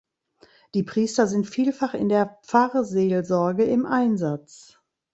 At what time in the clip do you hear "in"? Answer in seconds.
1.93-2.09